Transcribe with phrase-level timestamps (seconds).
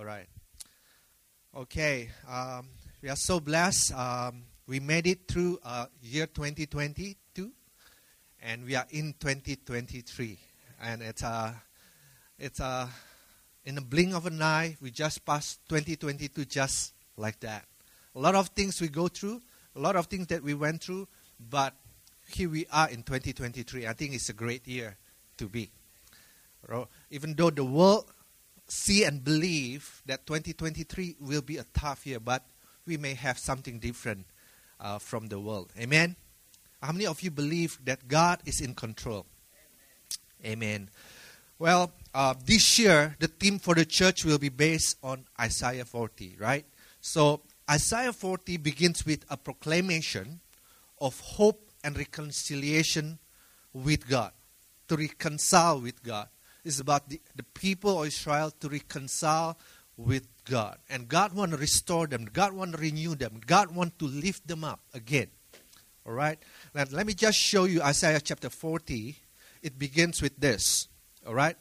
[0.00, 0.28] All right.
[1.54, 2.08] Okay.
[2.26, 2.68] Um,
[3.02, 3.92] we are so blessed.
[3.92, 7.52] Um, we made it through uh, year 2022,
[8.42, 10.38] and we are in 2023.
[10.82, 11.52] And it's a, uh,
[12.38, 12.88] it's a, uh,
[13.66, 17.66] in a blink of an eye, we just passed 2022 just like that.
[18.14, 19.42] A lot of things we go through,
[19.76, 21.08] a lot of things that we went through,
[21.38, 21.74] but
[22.26, 23.86] here we are in 2023.
[23.86, 24.96] I think it's a great year
[25.36, 25.70] to be.
[27.10, 28.10] Even though the world
[28.70, 32.46] see and believe that 2023 will be a tough year, but
[32.86, 34.26] we may have something different
[34.78, 35.72] uh, from the world.
[35.78, 36.16] Amen?
[36.82, 39.26] How many of you believe that God is in control?
[40.44, 40.52] Amen.
[40.52, 40.90] Amen.
[41.58, 46.36] Well, uh, this year, the theme for the church will be based on Isaiah 40,
[46.38, 46.64] right?
[47.00, 50.40] So, Isaiah 40 begins with a proclamation
[51.00, 53.18] of hope and reconciliation
[53.72, 54.32] with God,
[54.88, 56.28] to reconcile with God
[56.64, 59.58] is about the, the people of Israel to reconcile
[59.96, 60.78] with God.
[60.88, 62.28] And God want to restore them.
[62.32, 63.40] God want to renew them.
[63.46, 65.28] God want to lift them up again.
[66.06, 66.38] All right?
[66.74, 69.16] Now, let me just show you Isaiah chapter 40.
[69.62, 70.88] It begins with this.
[71.26, 71.56] All right?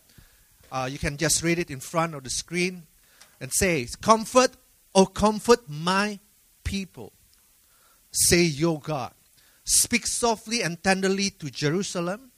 [0.72, 2.84] Uh, you can just read it in front of the screen
[3.42, 4.52] and say, Comfort,
[4.94, 6.20] oh, comfort my
[6.64, 7.14] people,
[8.12, 9.14] say your God.
[9.66, 12.29] Speak softly and tenderly to Jerusalem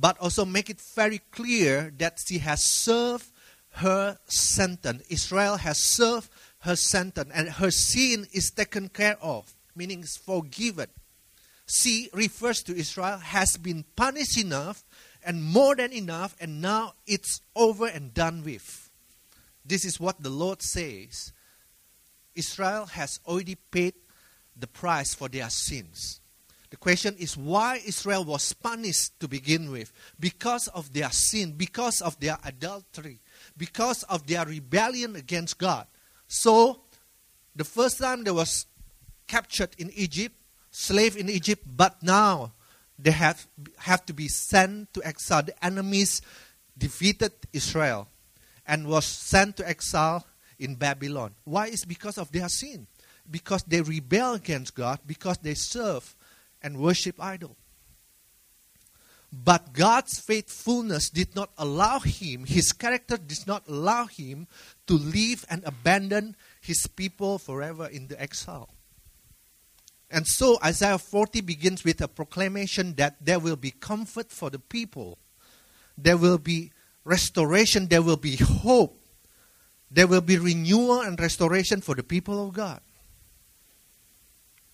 [0.00, 3.26] but also make it very clear that she has served
[3.72, 5.02] her sentence.
[5.08, 10.86] Israel has served her sentence, and her sin is taken care of, meaning it's forgiven.
[11.66, 14.84] She refers to Israel has been punished enough
[15.24, 18.90] and more than enough, and now it's over and done with.
[19.64, 21.32] This is what the Lord says.
[22.34, 23.94] Israel has already paid
[24.56, 26.20] the price for their sins.
[26.70, 29.92] The question is why Israel was punished to begin with?
[30.20, 33.20] Because of their sin, because of their adultery,
[33.56, 35.86] because of their rebellion against God.
[36.26, 36.80] So,
[37.56, 38.66] the first time they was
[39.26, 40.34] captured in Egypt,
[40.70, 42.52] slave in Egypt, but now
[42.98, 43.46] they have,
[43.78, 45.42] have to be sent to exile.
[45.44, 46.20] The enemies
[46.76, 48.08] defeated Israel
[48.66, 50.26] and was sent to exile
[50.58, 51.34] in Babylon.
[51.44, 51.68] Why?
[51.68, 52.86] It's because of their sin.
[53.30, 56.16] Because they rebel against God, because they serve
[56.68, 57.56] and worship idol.
[59.32, 64.46] But God's faithfulness did not allow him, his character did not allow him
[64.86, 68.68] to leave and abandon his people forever in the exile.
[70.10, 74.58] And so Isaiah 40 begins with a proclamation that there will be comfort for the
[74.58, 75.16] people,
[75.96, 76.72] there will be
[77.04, 79.00] restoration, there will be hope,
[79.90, 82.80] there will be renewal and restoration for the people of God.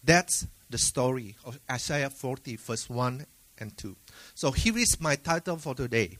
[0.02, 3.26] That's the story of Isaiah 40, verse 1
[3.58, 3.96] and 2.
[4.34, 6.18] So here is my title for today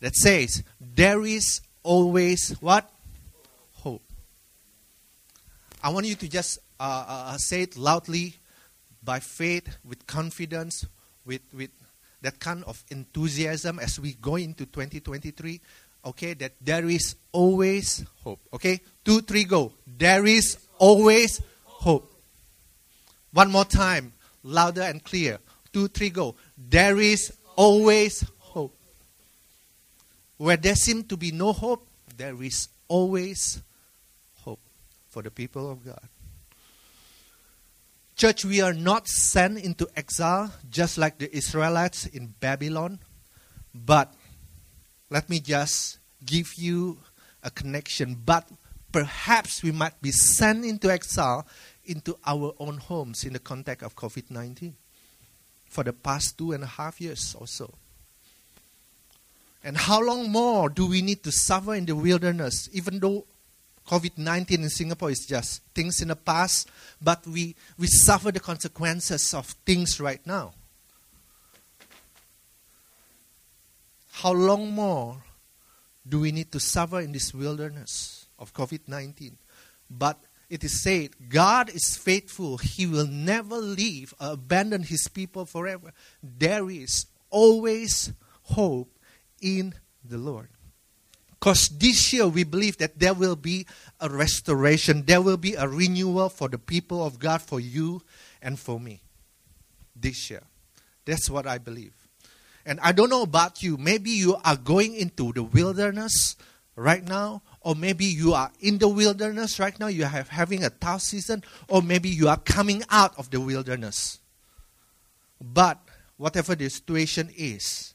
[0.00, 2.90] that says, There is always what?
[3.72, 4.02] Hope.
[5.82, 8.36] I want you to just uh, uh, uh, say it loudly
[9.02, 10.86] by faith, with confidence,
[11.24, 11.70] with, with
[12.20, 15.60] that kind of enthusiasm as we go into 2023.
[16.04, 18.40] Okay, that there is always hope.
[18.52, 19.72] Okay, two, three, go.
[19.86, 22.11] There is always hope.
[23.32, 24.12] One more time,
[24.42, 25.38] louder and clear.
[25.72, 26.34] Two, three, go.
[26.56, 28.76] There is always hope.
[30.36, 33.62] Where there seems to be no hope, there is always
[34.42, 34.60] hope
[35.08, 36.00] for the people of God.
[38.16, 42.98] Church, we are not sent into exile just like the Israelites in Babylon,
[43.74, 44.12] but
[45.10, 46.98] let me just give you
[47.42, 48.14] a connection.
[48.24, 48.46] But
[48.92, 51.46] perhaps we might be sent into exile
[51.86, 54.74] into our own homes in the context of COVID 19
[55.66, 57.72] for the past two and a half years or so.
[59.64, 63.24] And how long more do we need to suffer in the wilderness, even though
[63.88, 66.68] COVID 19 in Singapore is just things in the past,
[67.00, 70.52] but we, we suffer the consequences of things right now?
[74.12, 75.16] How long more
[76.06, 79.36] do we need to suffer in this wilderness of COVID 19?
[79.90, 80.18] But
[80.52, 82.58] it is said, God is faithful.
[82.58, 85.94] He will never leave or abandon his people forever.
[86.22, 88.12] There is always
[88.42, 88.98] hope
[89.40, 89.72] in
[90.04, 90.50] the Lord.
[91.30, 93.66] Because this year we believe that there will be
[93.98, 98.02] a restoration, there will be a renewal for the people of God, for you
[98.42, 99.00] and for me.
[99.96, 100.42] This year.
[101.06, 101.94] That's what I believe.
[102.66, 103.78] And I don't know about you.
[103.78, 106.36] Maybe you are going into the wilderness
[106.76, 110.70] right now, or maybe you are in the wilderness right now, you are having a
[110.70, 114.18] tough season, or maybe you are coming out of the wilderness.
[115.40, 115.78] But
[116.16, 117.94] whatever the situation is,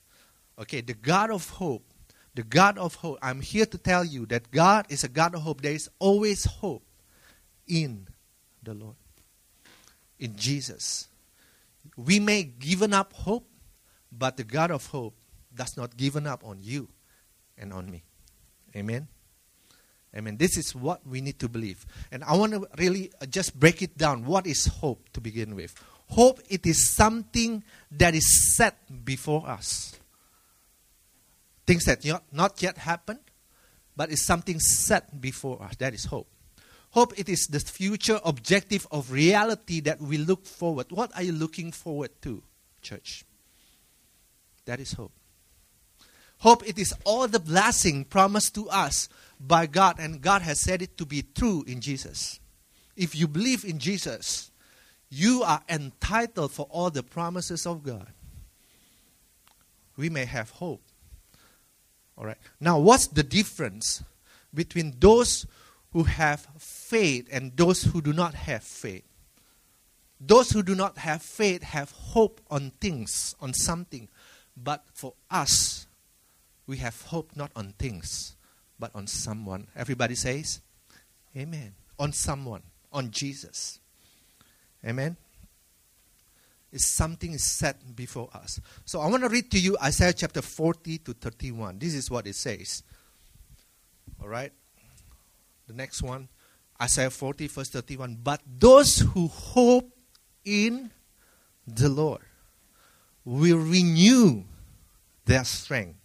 [0.59, 1.83] okay, the God of hope,
[2.37, 3.17] the God of hope.
[3.21, 5.61] I'm here to tell you that God is a God of hope.
[5.61, 6.83] There is always hope
[7.67, 8.07] in
[8.61, 8.95] the Lord,
[10.19, 11.07] in Jesus.
[11.95, 13.49] We may given up hope,
[14.11, 15.15] but the God of hope
[15.55, 16.89] does not given up on you
[17.57, 18.03] and on me.
[18.75, 19.07] Amen.
[20.17, 20.37] Amen.
[20.37, 21.85] This is what we need to believe.
[22.11, 24.25] And I want to really uh, just break it down.
[24.25, 25.75] What is hope to begin with?
[26.09, 29.99] Hope it is something that is set before us.
[31.67, 33.19] Things that not yet happened,
[33.95, 35.75] but it's something set before us.
[35.75, 36.27] That is hope.
[36.91, 40.87] Hope it is the future objective of reality that we look forward.
[40.89, 42.41] What are you looking forward to,
[42.81, 43.23] church?
[44.65, 45.11] That is hope.
[46.39, 49.09] Hope it is all the blessing promised to us
[49.39, 52.39] by God, and God has said it to be true in Jesus.
[52.95, 54.51] If you believe in Jesus,
[55.09, 58.07] you are entitled for all the promises of God.
[59.95, 60.81] We may have hope.
[62.17, 62.37] All right.
[62.59, 64.03] Now, what's the difference
[64.53, 65.45] between those
[65.93, 69.03] who have faith and those who do not have faith?
[70.19, 74.09] Those who do not have faith have hope on things, on something.
[74.55, 75.85] But for us,
[76.65, 78.35] we have hope not on things,
[78.79, 79.67] but on someone.
[79.75, 80.61] Everybody says,
[81.35, 81.73] Amen.
[81.99, 83.79] On someone, on Jesus.
[84.85, 85.17] Amen.
[86.71, 88.59] It's something is set before us.
[88.85, 91.79] So I want to read to you Isaiah chapter 40 to 31.
[91.79, 92.83] This is what it says.
[94.21, 94.51] All right.
[95.67, 96.27] The next one,
[96.81, 98.19] Isaiah 40, verse 31.
[98.23, 99.91] But those who hope
[100.45, 100.91] in
[101.67, 102.21] the Lord
[103.25, 104.43] will renew
[105.25, 105.96] their strength.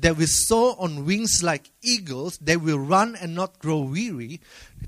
[0.00, 2.38] They will soar on wings like eagles.
[2.38, 4.40] They will run and not grow weary.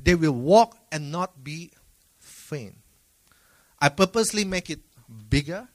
[0.03, 1.71] They will walk and not be
[2.19, 2.77] faint.
[3.79, 4.81] I purposely make it
[5.29, 5.69] bigger,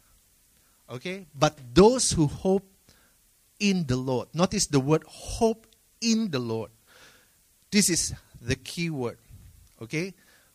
[0.89, 1.28] okay?
[1.38, 2.66] But those who hope
[3.60, 5.68] in the Lord, notice the word hope
[6.01, 6.72] in the Lord.
[7.69, 9.18] This is the key word,
[9.81, 10.13] okay?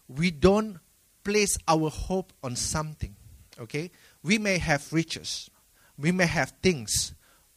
[0.09, 0.79] We don't
[1.23, 3.15] place our hope on something,
[3.61, 3.91] okay?
[4.23, 5.51] We may have riches,
[5.99, 7.13] we may have things,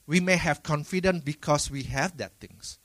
[0.08, 2.78] we may have confidence because we have that things.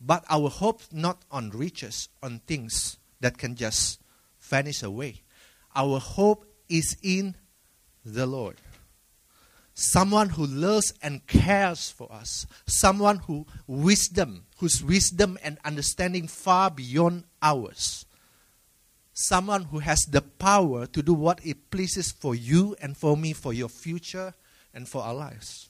[0.00, 4.00] But our hope not on riches, on things that can just
[4.40, 5.22] vanish away.
[5.74, 7.34] Our hope is in
[8.04, 8.56] the Lord.
[9.74, 12.46] Someone who loves and cares for us.
[12.66, 18.04] Someone who wisdom, whose wisdom and understanding far beyond ours.
[19.12, 23.32] Someone who has the power to do what it pleases for you and for me,
[23.32, 24.34] for your future
[24.74, 25.67] and for our lives.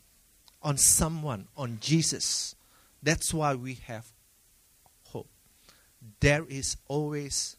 [0.63, 2.55] On someone, on Jesus.
[3.03, 4.07] That's why we have
[5.05, 5.29] hope.
[6.21, 7.57] There is always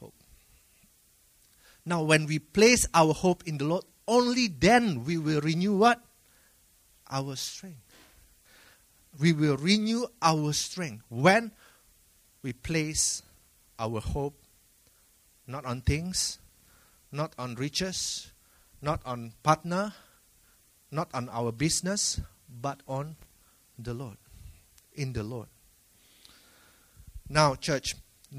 [0.00, 0.14] hope.
[1.84, 6.00] now, when we place our hope in the Lord, only then we will renew what?
[7.10, 7.80] Our strength.
[9.20, 11.52] We will renew our strength when
[12.42, 13.22] we place
[13.78, 14.34] our hope
[15.46, 16.38] not on things,
[17.12, 18.32] not on riches,
[18.80, 19.92] not on partner,
[20.94, 23.16] not on our business, but on
[23.78, 24.16] the Lord.
[24.94, 25.48] In the Lord.
[27.28, 27.96] Now, church,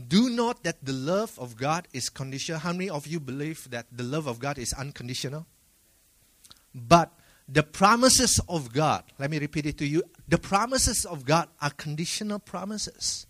[0.07, 2.59] do note that the love of God is conditional.
[2.59, 5.45] How many of you believe that the love of God is unconditional?
[6.73, 7.11] But
[7.47, 11.69] the promises of God, let me repeat it to you the promises of God are
[11.69, 13.27] conditional promises.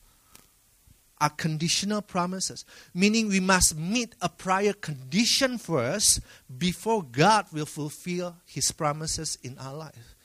[1.22, 6.19] Are conditional promises, meaning we must meet a prior condition first
[6.57, 10.16] before God will fulfill His promises in our life.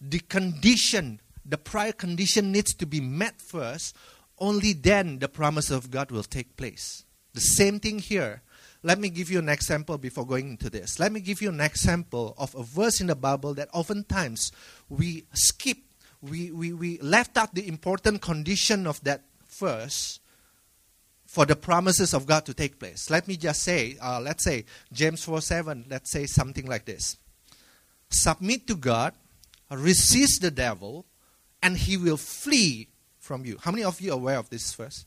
[0.00, 3.96] The condition, the prior condition needs to be met first
[4.38, 7.04] only then the promise of God will take place.
[7.34, 8.42] The same thing here.
[8.82, 10.98] Let me give you an example before going into this.
[10.98, 14.52] Let me give you an example of a verse in the Bible that oftentimes
[14.88, 15.78] we skip,
[16.20, 19.22] we, we, we left out the important condition of that
[19.58, 20.20] verse
[21.26, 23.10] for the promises of God to take place.
[23.10, 27.16] Let me just say, uh, let's say James 4 7, let's say something like this
[28.08, 29.14] Submit to God,
[29.70, 31.06] resist the devil,
[31.62, 33.58] and he will flee from you.
[33.60, 35.06] How many of you are aware of this first?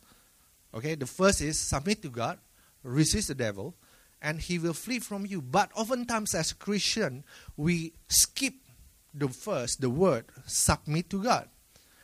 [0.73, 2.37] Okay, the first is submit to God,
[2.83, 3.75] resist the devil,
[4.21, 5.41] and he will flee from you.
[5.41, 7.23] But oftentimes, as Christian,
[7.55, 8.53] we skip
[9.13, 11.49] the first, the word submit to God.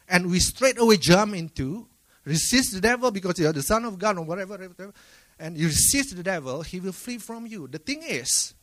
[0.07, 1.87] And we straight away jump into
[2.25, 4.93] resist the devil because you are the Son of God or whatever, whatever,
[5.39, 7.67] and you resist the devil, he will flee from you.
[7.67, 8.53] The thing is,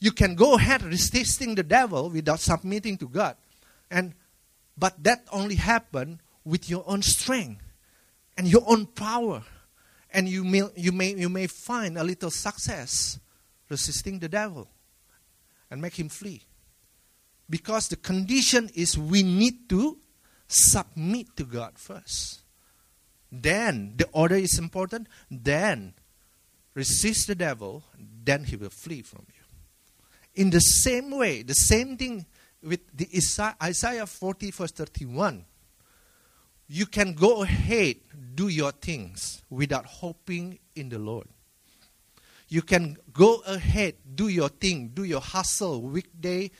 [0.00, 3.36] you can go ahead resisting the devil without submitting to God.
[3.90, 4.14] And
[4.76, 7.62] but that only happen with your own strength
[8.36, 9.42] and your own power.
[10.10, 13.18] And you may, you, may, you may find a little success
[13.68, 14.68] resisting the devil
[15.70, 16.42] and make him flee.
[17.48, 19.98] Because the condition is we need to
[20.46, 22.40] submit to God first.
[23.42, 25.08] Then the order is important.
[25.30, 25.94] Then
[26.74, 27.84] resist the devil,
[28.24, 30.42] then he will flee from you.
[30.42, 32.26] In the same way, the same thing
[32.62, 33.08] with the
[33.62, 35.44] Isaiah 40, verse 31.
[36.66, 37.96] You can go ahead,
[38.34, 41.28] do your things without hoping in the Lord.
[42.48, 46.50] You can go ahead, do your thing, do your hustle weekday,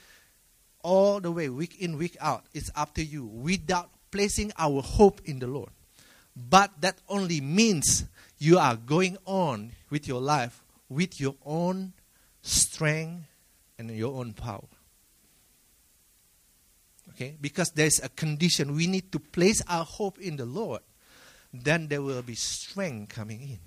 [0.83, 2.45] all the way, week in, week out.
[2.53, 5.71] It's up to you without placing our hope in the Lord.
[6.37, 8.05] But that only means
[8.39, 11.93] you are going on with your life with your own
[12.43, 13.27] strength
[13.79, 14.65] and your own power.
[17.11, 17.37] Okay?
[17.41, 18.75] Because there's a condition.
[18.75, 20.83] We need to place our hope in the Lord.
[21.53, 23.59] Then there will be strength coming in.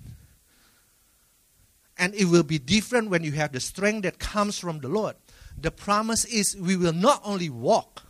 [1.96, 5.16] And it will be different when you have the strength that comes from the Lord.
[5.60, 8.02] The promise is we will not only walk,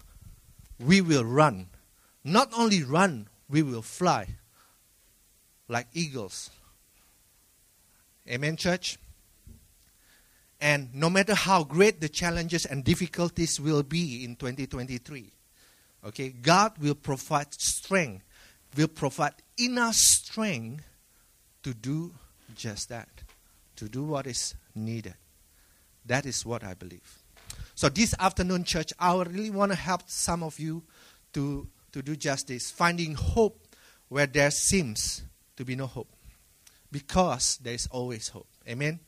[0.79, 1.69] we will run.
[2.23, 4.27] Not only run, we will fly
[5.69, 6.51] like eagles.
[8.29, 8.99] Amen, church?
[10.61, 15.31] And no matter how great the challenges and difficulties will be in 2023,
[16.07, 18.25] okay, God will provide strength,
[18.77, 20.85] will provide enough strength
[21.63, 22.13] to do
[22.57, 23.09] just that,
[23.77, 25.15] to do what is needed.
[26.07, 27.19] That is what I believe.
[27.75, 30.83] So this afternoon, church, I really want to help some of you
[31.35, 33.69] to, to do justice, finding hope
[34.09, 35.23] where there seems
[35.59, 36.09] to be no hope.
[36.91, 38.47] Because there is always hope.
[38.67, 39.01] Amen?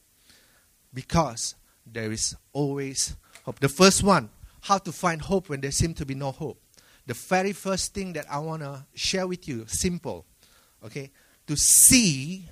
[0.93, 1.55] Because
[1.87, 3.61] there is always hope.
[3.61, 4.29] The first one,
[4.61, 6.61] how to find hope when there seems to be no hope.
[7.07, 10.27] The very first thing that I want to share with you, simple,
[10.85, 11.11] okay,
[11.47, 12.49] to see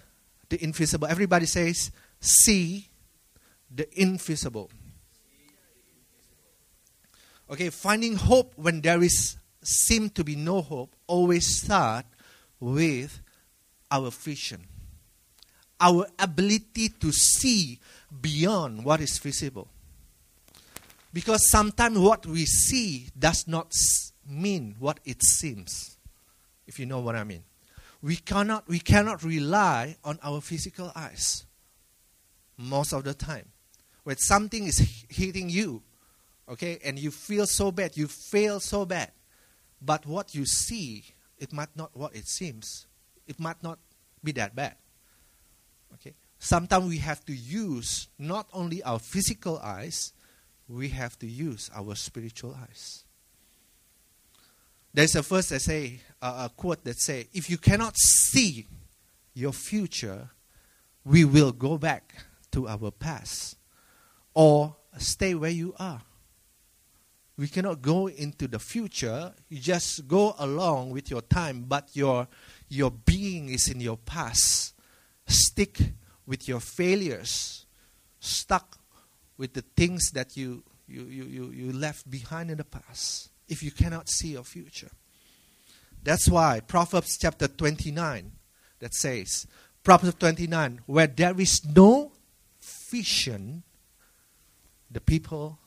[0.48, 1.08] the invisible.
[1.08, 1.90] Everybody says,
[2.20, 2.88] see
[3.70, 4.70] the invisible.
[7.50, 12.06] Okay, finding hope when there is seem to be no hope always start
[12.60, 13.20] with
[13.90, 14.66] our vision
[15.80, 17.78] our ability to see
[18.20, 19.68] beyond what is visible.
[21.12, 23.72] Because sometimes what we see does not
[24.28, 25.96] mean what it seems,
[26.66, 27.44] if you know what I mean.
[28.02, 31.44] We cannot, we cannot rely on our physical eyes
[32.56, 33.46] most of the time.
[34.04, 35.82] When something is hitting you,
[36.48, 39.12] okay, and you feel so bad, you feel so bad,
[39.80, 41.04] but what you see,
[41.38, 42.87] it might not what it seems.
[43.28, 43.78] It might not
[44.24, 44.74] be that bad.
[45.94, 46.14] Okay?
[46.38, 50.12] Sometimes we have to use not only our physical eyes,
[50.68, 53.04] we have to use our spiritual eyes.
[54.92, 58.66] There's a verse that say, uh, a quote that say, if you cannot see
[59.34, 60.30] your future,
[61.04, 62.14] we will go back
[62.52, 63.56] to our past
[64.34, 66.02] or stay where you are.
[67.36, 69.32] We cannot go into the future.
[69.48, 72.26] You just go along with your time, but your,
[72.68, 74.74] your being is in your past
[75.28, 75.78] stick
[76.26, 77.66] with your failures,
[78.20, 78.78] stuck
[79.36, 83.62] with the things that you, you, you, you, you left behind in the past, if
[83.62, 84.90] you cannot see your future.
[86.02, 88.32] That's why Proverbs chapter 29
[88.80, 89.46] that says,
[89.82, 92.12] Proverbs 29, where there is no
[92.90, 93.62] vision,
[94.90, 95.58] the people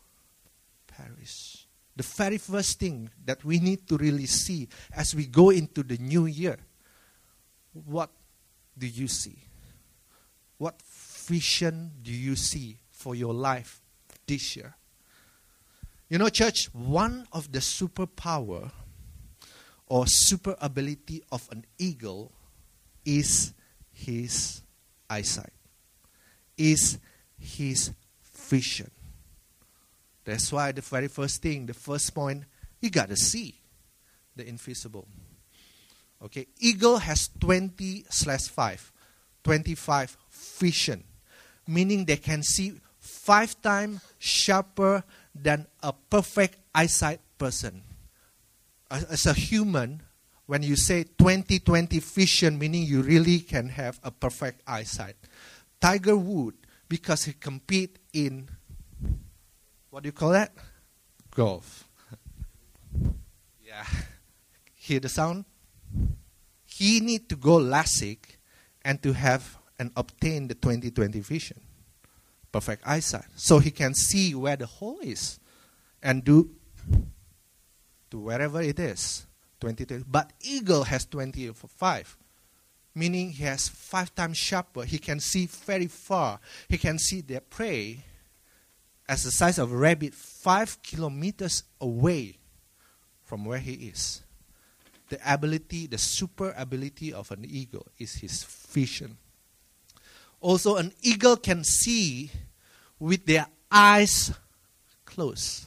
[0.87, 1.67] perish.
[1.95, 5.97] The very first thing that we need to really see as we go into the
[5.97, 6.57] new year,
[7.73, 8.09] what
[8.77, 9.37] do you see?
[10.57, 13.81] What vision do you see for your life
[14.27, 14.75] this year?
[16.09, 18.71] You know, church, one of the superpower
[19.87, 22.31] or super ability of an eagle
[23.05, 23.53] is
[23.91, 24.61] his
[25.09, 25.53] eyesight,
[26.57, 26.97] is
[27.39, 27.91] his
[28.33, 28.91] vision.
[30.23, 32.43] That's why the very first thing, the first point,
[32.79, 33.55] you got to see
[34.35, 35.07] the invisible.
[36.23, 38.91] Okay, eagle has 20 slash 5,
[39.43, 40.17] 25
[40.59, 41.03] vision,
[41.67, 47.81] meaning they can see five times sharper than a perfect eyesight person.
[48.91, 50.03] As a human,
[50.45, 55.15] when you say 20/20 vision, meaning you really can have a perfect eyesight.
[55.79, 56.55] Tiger Wood,
[56.87, 58.49] because he compete in
[59.89, 60.53] what do you call that?
[61.35, 61.87] Golf.
[63.65, 63.85] yeah.
[64.73, 65.45] Hear the sound?
[66.81, 68.17] He need to go LASIK
[68.83, 71.61] and to have and obtain the 2020 vision,
[72.51, 75.39] perfect eyesight, so he can see where the hole is
[76.01, 76.49] and do
[78.09, 79.27] to wherever it is.
[79.59, 80.05] 2020.
[80.09, 82.17] But eagle has 25,
[82.95, 84.83] meaning he has five times sharper.
[84.83, 86.39] He can see very far.
[86.67, 88.03] He can see their prey
[89.07, 92.39] as the size of a rabbit, five kilometers away
[93.23, 94.23] from where he is.
[95.11, 99.17] The ability, the super ability of an eagle is his vision.
[100.39, 102.31] Also, an eagle can see
[102.97, 104.31] with their eyes
[105.03, 105.65] closed.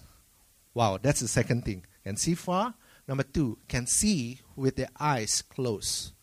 [0.72, 1.84] Wow, that's the second thing.
[2.04, 2.72] Can see far.
[3.06, 6.14] Number two, can see with their eyes closed.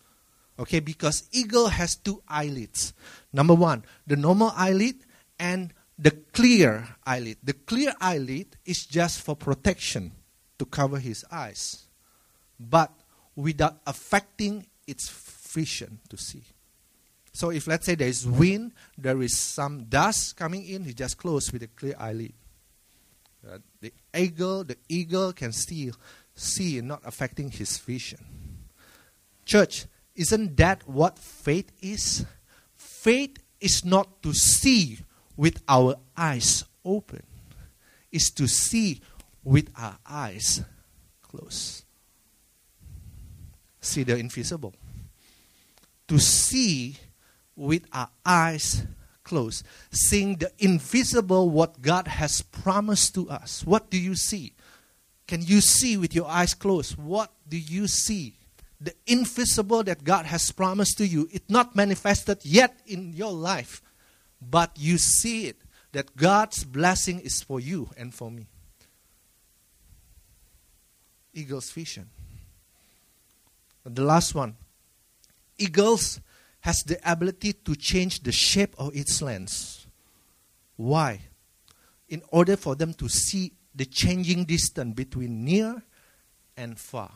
[0.57, 2.95] Okay, because eagle has two eyelids.
[3.31, 4.95] Number one, the normal eyelid
[5.37, 7.37] and the clear eyelid.
[7.43, 10.13] The clear eyelid is just for protection
[10.57, 11.85] to cover his eyes,
[12.59, 12.91] but
[13.41, 16.43] without affecting its vision to see.
[17.33, 21.17] So if let's say there is wind, there is some dust coming in, he just
[21.17, 22.33] close with a clear eyelid.
[23.49, 25.93] Uh, the eagle, the eagle can still
[26.35, 28.19] see, not affecting his vision.
[29.45, 32.25] Church, isn't that what faith is?
[32.75, 34.99] Faith is not to see
[35.35, 37.23] with our eyes open,
[38.11, 39.01] it's to see
[39.43, 40.61] with our eyes
[41.23, 41.85] closed.
[43.81, 44.73] See the invisible.
[46.07, 46.97] To see
[47.55, 48.85] with our eyes
[49.23, 53.63] closed, seeing the invisible, what God has promised to us.
[53.65, 54.53] What do you see?
[55.27, 56.97] Can you see with your eyes closed?
[56.97, 58.35] What do you see?
[58.81, 61.29] The invisible that God has promised to you.
[61.31, 63.81] It's not manifested yet in your life,
[64.41, 65.57] but you see it.
[65.93, 68.47] That God's blessing is for you and for me.
[71.33, 72.09] Eagle's vision.
[73.85, 74.55] The last one.
[75.57, 76.19] Eagles
[76.61, 79.87] has the ability to change the shape of its lens.
[80.75, 81.21] Why?
[82.09, 85.81] In order for them to see the changing distance between near
[86.57, 87.11] and far.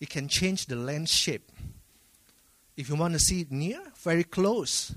[0.00, 1.50] It can change the lens shape.
[2.76, 4.94] If you want to see it near, very close.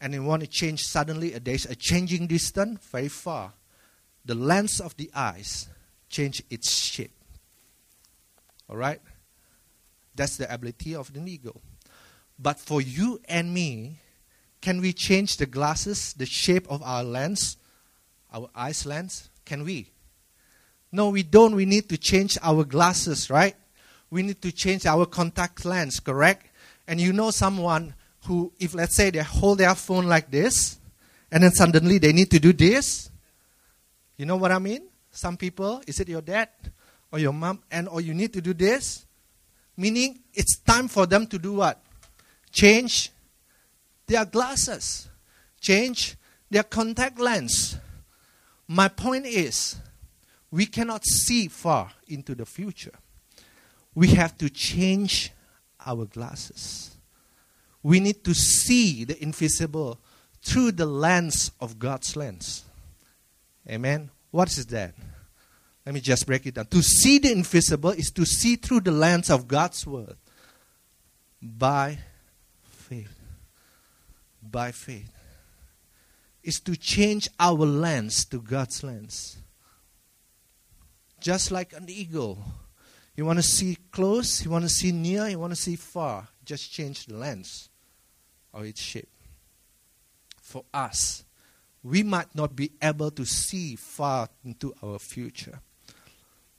[0.00, 3.52] And you want to change suddenly, uh, there's a changing distance, very far.
[4.24, 5.68] The lens of the eyes
[6.08, 7.12] change its shape.
[8.68, 9.00] All right?
[10.14, 11.60] That's the ability of the eagle.
[12.38, 13.98] But for you and me,
[14.60, 17.56] can we change the glasses, the shape of our lens,
[18.32, 19.28] our eyes lens?
[19.44, 19.88] Can we?
[20.90, 21.54] No, we don't.
[21.54, 23.56] We need to change our glasses, right?
[24.10, 26.46] We need to change our contact lens, correct?
[26.86, 27.94] And you know someone
[28.26, 30.78] who, if let's say they hold their phone like this,
[31.30, 33.10] and then suddenly they need to do this.
[34.16, 34.86] You know what I mean?
[35.10, 36.48] Some people, is it your dad
[37.10, 39.06] or your mom, and or you need to do this?
[39.76, 41.82] Meaning, it's time for them to do what?
[42.52, 43.10] change
[44.06, 45.08] their glasses,
[45.60, 46.16] change
[46.50, 47.78] their contact lens.
[48.68, 49.76] My point is,
[50.50, 52.92] we cannot see far into the future.
[53.94, 55.32] We have to change
[55.84, 56.96] our glasses.
[57.82, 59.98] We need to see the invisible
[60.42, 62.64] through the lens of God's lens.
[63.68, 64.10] Amen.
[64.30, 64.94] What is that?
[65.84, 66.66] Let me just break it down.
[66.66, 70.16] To see the invisible is to see through the lens of God's word
[71.40, 71.98] by
[72.62, 73.18] faith.
[74.42, 75.10] By faith.
[76.42, 79.38] Is to change our lens to God's lens.
[81.20, 82.38] Just like an eagle.
[83.16, 86.28] You want to see close, you want to see near, you want to see far.
[86.44, 87.68] Just change the lens
[88.52, 89.08] or its shape.
[90.40, 91.24] For us,
[91.82, 95.60] we might not be able to see far into our future.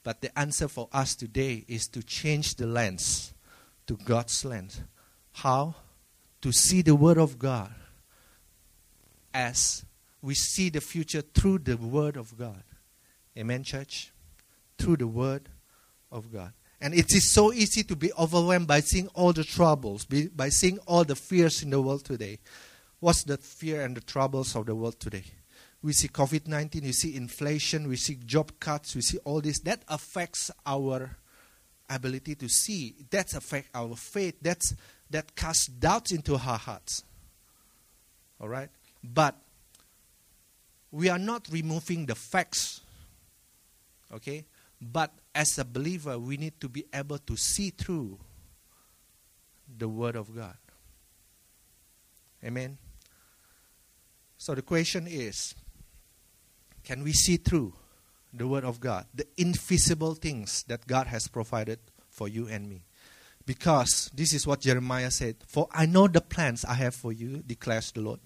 [0.03, 3.33] But the answer for us today is to change the lens
[3.87, 4.81] to God's lens.
[5.31, 5.75] How?
[6.43, 7.73] to see the Word of God
[9.33, 9.85] as
[10.21, 12.61] we see the future through the Word of God.
[13.37, 14.11] Amen, church?
[14.77, 15.47] Through the Word
[16.11, 16.51] of God.
[16.81, 20.79] And it is so easy to be overwhelmed by seeing all the troubles, by seeing
[20.79, 22.39] all the fears in the world today.
[22.99, 25.23] What's the fear and the troubles of the world today?
[25.83, 29.59] We see COVID 19, we see inflation, we see job cuts, we see all this.
[29.59, 31.17] That affects our
[31.89, 32.95] ability to see.
[33.09, 34.35] That affects our faith.
[34.41, 34.73] That's
[35.09, 37.03] that casts doubts into our hearts.
[38.39, 38.69] All right?
[39.03, 39.35] But
[40.91, 42.81] we are not removing the facts.
[44.13, 44.45] Okay?
[44.81, 48.19] But as a believer, we need to be able to see through
[49.77, 50.57] the Word of God.
[52.43, 52.77] Amen?
[54.37, 55.55] So the question is
[56.83, 57.73] can we see through
[58.33, 62.83] the Word of God, the invisible things that God has provided for you and me?
[63.45, 67.43] Because this is what Jeremiah said For I know the plans I have for you,
[67.45, 68.19] declares the Lord.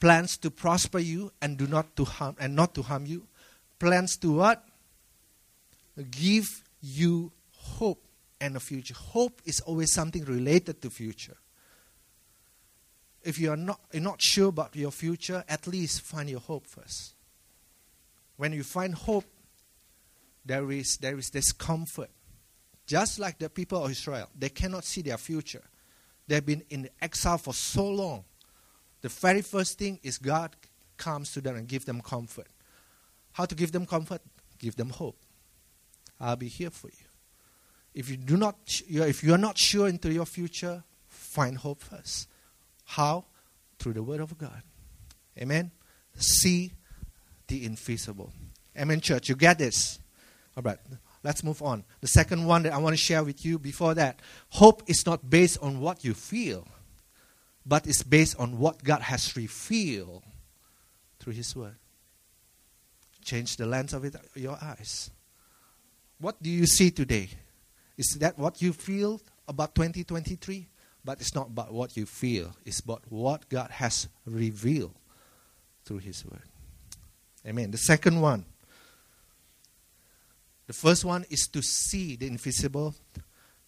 [0.00, 3.26] Plans to prosper you and do not to harm and not to harm you.
[3.78, 4.64] Plans to what?
[6.10, 6.48] Give
[6.80, 8.02] you hope
[8.40, 8.94] and a future.
[8.94, 11.36] Hope is always something related to future.
[13.24, 16.66] if you are not, you're not sure about your future, at least find your hope
[16.66, 17.14] first.
[18.36, 19.24] When you find hope,
[20.44, 22.10] there is, there is this comfort.
[22.86, 25.62] Just like the people of Israel, they cannot see their future.
[26.26, 28.24] They've been in exile for so long.
[29.00, 30.56] The very first thing is God
[30.96, 32.46] comes to them and give them comfort.
[33.32, 34.22] How to give them comfort?
[34.58, 35.16] Give them hope.
[36.20, 37.06] I'll be here for you.
[37.94, 38.56] If you do not,
[38.88, 42.28] if you are not sure into your future, find hope first.
[42.84, 43.24] How?
[43.78, 44.62] Through the Word of God.
[45.38, 45.72] Amen.
[46.16, 46.72] See
[47.52, 48.32] the invisible.
[48.78, 49.28] Amen, church.
[49.28, 49.98] You get this?
[50.56, 50.78] All right.
[51.22, 51.84] Let's move on.
[52.00, 55.28] The second one that I want to share with you before that hope is not
[55.28, 56.66] based on what you feel,
[57.66, 60.22] but it's based on what God has revealed
[61.20, 61.76] through His Word.
[63.22, 65.10] Change the lens of it, your eyes.
[66.18, 67.28] What do you see today?
[67.98, 70.66] Is that what you feel about 2023?
[71.04, 74.94] But it's not about what you feel, it's about what God has revealed
[75.84, 76.51] through His Word.
[77.46, 77.70] Amen.
[77.70, 78.44] The second one.
[80.66, 82.94] The first one is to see the invisible.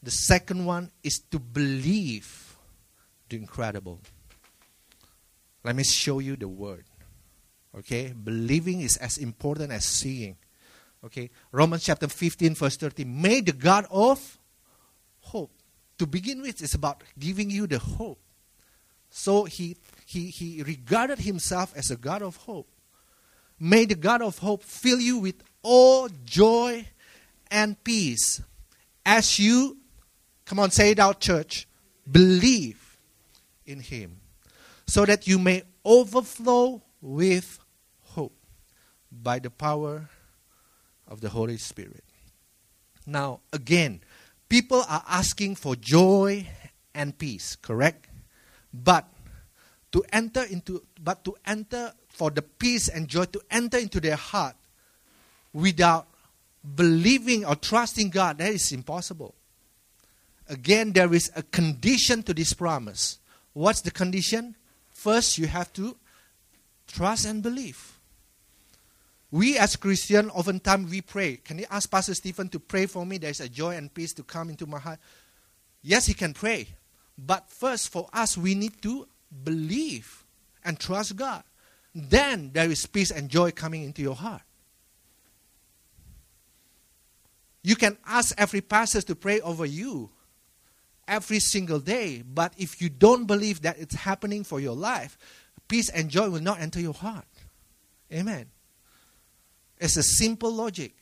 [0.02, 2.56] The second one is to believe
[3.28, 4.00] the incredible.
[5.64, 6.84] Let me show you the word.
[7.76, 8.12] Okay?
[8.12, 10.36] Believing is as important as seeing.
[11.04, 11.30] Okay?
[11.50, 13.04] Romans chapter 15, verse 30.
[13.04, 14.38] May the God of
[15.20, 15.50] hope.
[15.98, 18.20] To begin with, it's about giving you the hope.
[19.10, 22.68] So he, he, he regarded himself as a God of hope.
[23.58, 26.86] May the God of hope fill you with all joy
[27.50, 28.42] and peace
[29.06, 29.76] as you,
[30.44, 31.68] come on, say it out, church,
[32.10, 32.98] believe
[33.66, 34.20] in Him,
[34.86, 37.58] so that you may overflow with
[38.00, 38.36] hope
[39.10, 40.08] by the power
[41.06, 42.04] of the Holy Spirit.
[43.06, 44.00] Now, again,
[44.48, 46.48] people are asking for joy
[46.94, 48.08] and peace, correct?
[48.72, 49.06] But
[49.92, 54.14] to enter into, but to enter for the peace and joy to enter into their
[54.14, 54.54] heart
[55.52, 56.06] without
[56.76, 59.34] believing or trusting God, that is impossible.
[60.48, 63.18] Again, there is a condition to this promise.
[63.52, 64.54] What's the condition?
[64.92, 65.96] First, you have to
[66.86, 67.98] trust and believe.
[69.32, 71.38] We as Christians, oftentimes we pray.
[71.38, 73.18] Can you ask Pastor Stephen to pray for me?
[73.18, 75.00] There's a joy and peace to come into my heart.
[75.82, 76.68] Yes, he can pray.
[77.18, 79.08] But first, for us, we need to
[79.42, 80.22] believe
[80.64, 81.42] and trust God
[81.94, 84.42] then there is peace and joy coming into your heart.
[87.62, 90.10] You can ask every pastor to pray over you
[91.06, 95.16] every single day, but if you don't believe that it's happening for your life,
[95.68, 97.26] peace and joy will not enter your heart.
[98.12, 98.46] Amen.
[99.78, 100.94] It's a simple logic.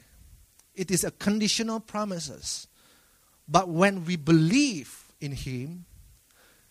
[0.74, 2.66] It is a conditional promises.
[3.48, 5.85] But when we believe in him,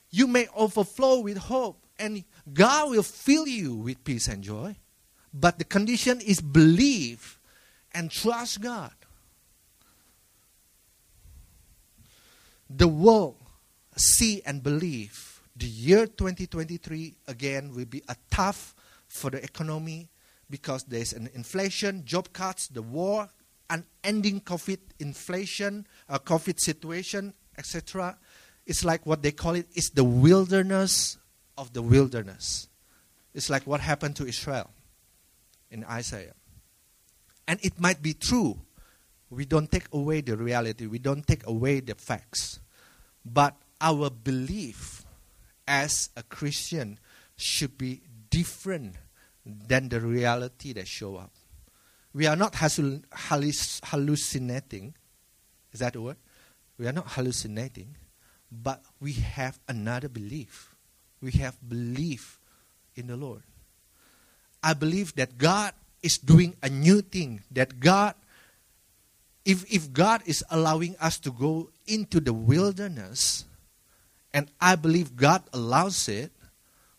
[0.09, 4.75] you may overflow with hope and God will fill you with peace and joy.
[5.33, 7.39] But the condition is believe
[7.93, 8.91] and trust God.
[12.69, 13.37] The world
[13.95, 18.73] see and believe the year 2023 again will be a tough
[19.07, 20.09] for the economy
[20.49, 23.29] because there's an inflation, job cuts, the war,
[23.69, 28.17] unending COVID inflation, a COVID situation, etc.
[28.65, 31.17] It's like what they call it, it is the wilderness
[31.57, 32.67] of the wilderness.
[33.33, 34.69] It's like what happened to Israel
[35.69, 36.33] in Isaiah.
[37.47, 38.59] And it might be true.
[39.29, 42.59] We don't take away the reality, we don't take away the facts.
[43.25, 45.05] But our belief
[45.67, 46.99] as a Christian
[47.37, 48.95] should be different
[49.45, 51.31] than the reality that show up.
[52.13, 54.95] We are not hallucinating.
[55.71, 56.17] Is that a word?
[56.77, 57.95] We are not hallucinating,
[58.51, 60.70] but we have another belief
[61.21, 62.39] we have belief
[62.95, 63.43] in the Lord.
[64.63, 68.15] I believe that God is doing a new thing, that God,
[69.45, 73.45] if, if God is allowing us to go into the wilderness,
[74.33, 76.31] and I believe God allows it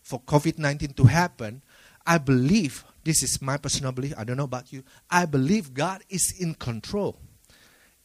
[0.01, 1.61] for COVID 19 to happen,
[2.05, 6.03] I believe, this is my personal belief, I don't know about you, I believe God
[6.09, 7.17] is in control.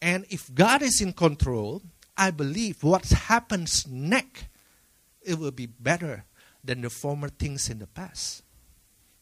[0.00, 1.82] And if God is in control,
[2.16, 4.44] I believe what happens next
[5.28, 6.24] it will be better
[6.64, 8.42] than the former things in the past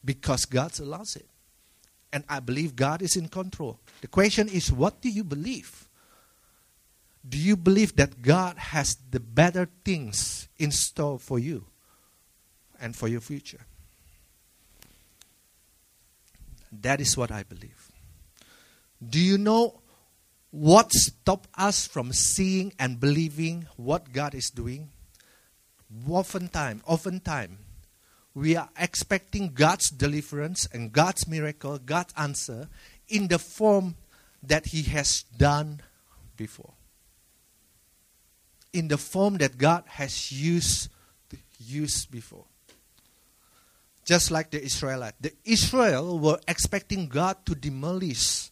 [0.05, 1.29] because God allows it.
[2.13, 3.81] And I believe God is in control.
[4.01, 5.89] The question is, what do you believe?
[7.29, 11.67] Do you believe that God has the better things in store for you
[12.81, 13.67] and for your future?
[16.73, 17.91] That is what I believe.
[19.07, 19.81] Do you know
[20.51, 24.91] what stopped us from seeing and believing what God is doing?
[26.09, 27.59] Oftentimes, oftentimes,
[28.35, 32.69] we are expecting God's deliverance and God's miracle, God's answer
[33.09, 33.97] in the form
[34.43, 35.81] that He has done
[36.37, 36.75] before.
[38.73, 40.91] In the form that God has used
[41.59, 42.45] used before.
[44.05, 45.17] Just like the Israelites.
[45.21, 48.51] The Israel were expecting God to demolish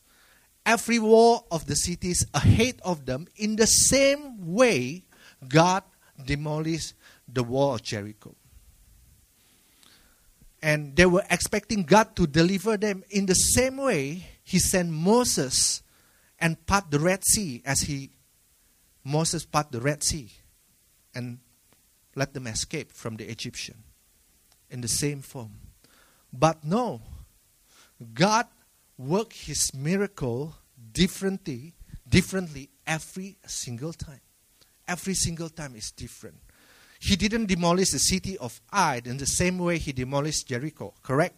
[0.66, 5.04] every wall of the cities ahead of them in the same way
[5.46, 5.82] God
[6.24, 6.94] demolished
[7.26, 8.34] the wall of Jericho.
[10.62, 15.82] And they were expecting God to deliver them in the same way He sent Moses
[16.38, 18.10] and part the Red Sea as he
[19.02, 20.30] Moses part the Red Sea
[21.14, 21.38] and
[22.14, 23.82] let them escape from the Egyptian
[24.70, 25.52] in the same form.
[26.32, 27.00] But no,
[28.12, 28.46] God
[28.98, 30.54] worked his miracle
[30.92, 31.74] differently,
[32.08, 34.20] differently every single time.
[34.86, 36.36] Every single time is different.
[37.04, 41.36] He didn't demolish the city of Ai in the same way he demolished Jericho, correct?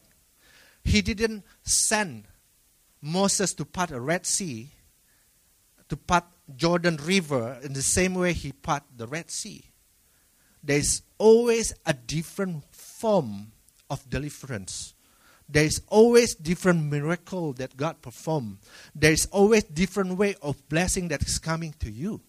[0.84, 2.24] He didn't send
[3.02, 4.70] Moses to part a Red Sea,
[5.88, 6.24] to part
[6.54, 9.64] Jordan River in the same way he part the Red Sea.
[10.62, 13.52] There's always a different form
[13.90, 14.94] of deliverance
[15.48, 18.58] there is always different miracle that God perform.
[18.94, 22.20] There is always different way of blessing that is coming to you.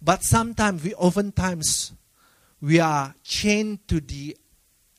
[0.00, 1.92] But sometimes we oftentimes
[2.60, 4.36] we are chained to the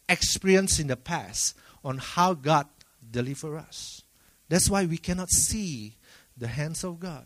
[0.09, 2.67] experience in the past on how God
[3.09, 4.01] deliver us.
[4.49, 5.95] That's why we cannot see
[6.35, 7.25] the hands of God.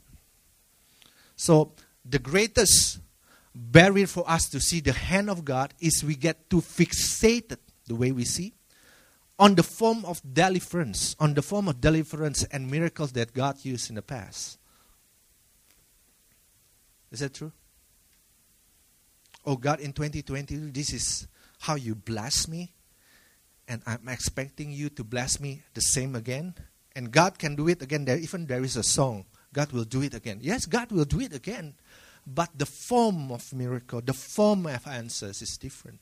[1.36, 1.74] So
[2.06, 3.00] the greatest
[3.54, 7.58] barrier for us to see the hand of God is we get too fixated
[7.88, 8.54] the way we see
[9.38, 13.90] on the form of deliverance, on the form of deliverance and miracles that God used
[13.90, 14.60] in the past.
[17.12, 17.52] Is that true?
[19.46, 21.28] Oh God, in 2020, this is
[21.60, 22.74] how you bless me,
[23.68, 26.54] and I'm expecting you to bless me the same again.
[26.96, 28.06] And God can do it again.
[28.06, 30.40] There, even there is a song, God will do it again.
[30.42, 31.76] Yes, God will do it again,
[32.28, 36.00] but the form of miracle, the form of answers is different.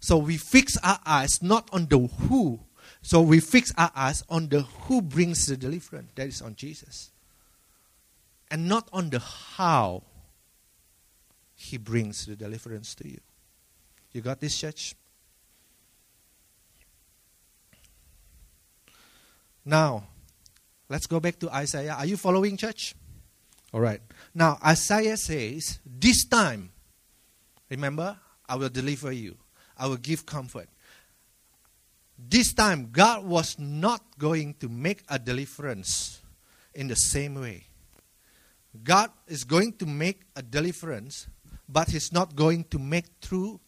[0.00, 2.60] So we fix our eyes not on the who.
[3.02, 6.10] So we fix our eyes on the who brings the deliverance.
[6.16, 7.10] That is on Jesus.
[8.50, 10.02] And not on the how
[11.62, 13.20] he brings the deliverance to you.
[14.12, 14.94] You got this, church?
[19.64, 20.04] Now,
[20.88, 21.94] let's go back to Isaiah.
[21.94, 22.94] Are you following, church?
[23.72, 24.00] All right.
[24.34, 26.72] Now, Isaiah says, This time,
[27.70, 29.36] remember, I will deliver you.
[29.78, 30.68] I will give comfort.
[32.18, 36.20] This time, God was not going to make a deliverance
[36.74, 37.66] in the same way.
[38.82, 41.26] God is going to make a deliverance,
[41.72, 43.60] but He's not going to make through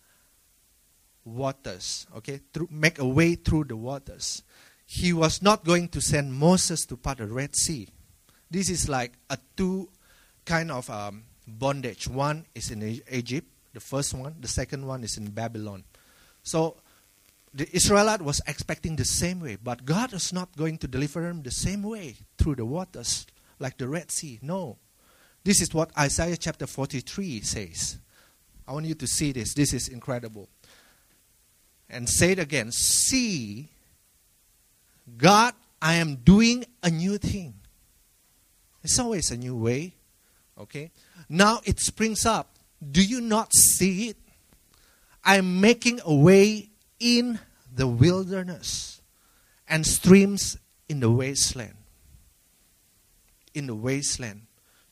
[1.25, 2.41] waters, okay?
[2.53, 4.43] Through, make a way through the waters.
[4.87, 7.89] He was not going to send Moses to part the Red Sea.
[8.51, 9.89] This is like a two
[10.45, 12.07] kind of um, bondage.
[12.07, 14.37] One is in Egypt, the first one.
[14.41, 15.85] The second one is in Babylon.
[16.43, 16.77] So
[17.55, 21.43] the Israelite was expecting the same way, but God is not going to deliver them
[21.43, 23.27] the same way through the waters
[23.59, 24.39] like the Red Sea.
[24.43, 24.79] No.
[25.45, 27.99] This is what Isaiah chapter 43 says.
[28.67, 29.53] I want you to see this.
[29.53, 30.49] This is incredible.
[31.91, 32.73] And say it again.
[32.73, 33.69] See,
[35.19, 35.53] God,
[35.83, 37.55] I am doing a new thing.
[38.83, 39.95] It's always a new way.
[40.59, 40.91] Okay?
[41.29, 42.57] Now it springs up.
[42.91, 44.17] Do you not see it?
[45.25, 47.39] I'm making a way in
[47.75, 49.03] the wilderness
[49.69, 50.57] and streams
[50.89, 51.75] in the wasteland.
[53.55, 54.43] In the wasteland.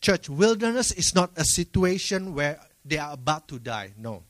[0.02, 3.92] Church, wilderness is not a situation where they are about to die.
[3.96, 4.24] No.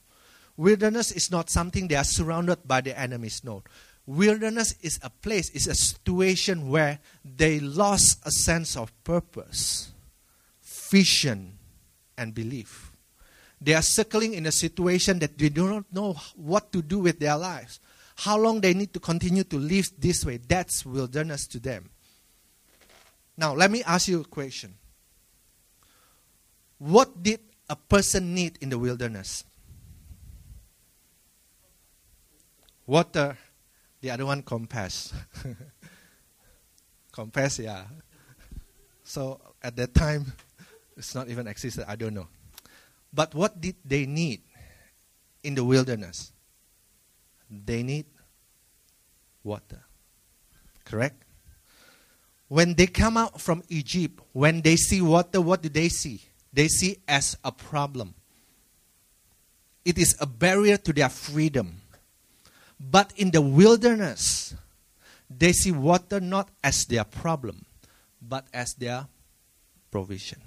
[0.56, 3.40] Wilderness is not something they are surrounded by the enemies.
[3.42, 3.62] No.
[4.04, 9.92] Wilderness is a place, is a situation where they lost a sense of purpose,
[10.62, 11.56] vision,
[12.18, 12.92] and belief.
[13.58, 17.18] They are circling in a situation that they do not know what to do with
[17.18, 17.80] their lives.
[18.16, 20.37] How long they need to continue to live this way.
[20.37, 21.88] That's wilderness to them.
[23.38, 24.74] Now, let me ask you a question.
[26.82, 27.38] What did
[27.70, 29.44] a person need in the wilderness?
[32.84, 33.38] Water.
[33.38, 33.42] Uh,
[34.00, 35.14] the other one, compass.
[37.12, 37.84] compass, yeah.
[39.04, 40.32] So at that time,
[40.96, 41.84] it's not even existed.
[41.86, 42.26] I don't know.
[43.14, 44.42] But what did they need
[45.44, 46.32] in the wilderness?
[47.48, 48.06] They need
[49.44, 49.84] water.
[50.84, 51.22] Correct?
[52.48, 56.20] When they come out from Egypt, when they see water, what do they see?
[56.52, 58.14] They see as a problem.
[59.84, 61.80] it is a barrier to their freedom.
[62.78, 64.54] But in the wilderness,
[65.30, 67.64] they see water not as their problem,
[68.20, 69.06] but as their
[69.90, 70.40] provision.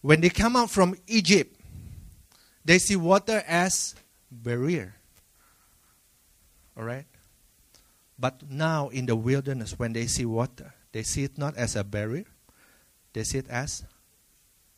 [0.00, 1.58] When they come out from Egypt,
[2.64, 3.94] they see water as
[4.30, 4.94] barrier.
[6.76, 7.06] All right?
[8.18, 11.84] But now in the wilderness, when they see water, they see it not as a
[11.84, 12.24] barrier,
[13.12, 13.84] they see it as